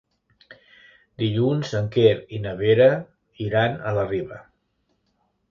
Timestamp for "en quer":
1.81-2.15